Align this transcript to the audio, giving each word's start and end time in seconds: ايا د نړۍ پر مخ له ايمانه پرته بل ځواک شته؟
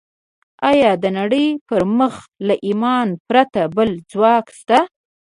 ايا 0.69 0.91
د 1.03 1.05
نړۍ 1.17 1.47
پر 1.67 1.81
مخ 1.97 2.15
له 2.47 2.55
ايمانه 2.65 3.15
پرته 3.29 3.61
بل 3.75 3.89
ځواک 4.11 4.45
شته؟ 4.59 4.79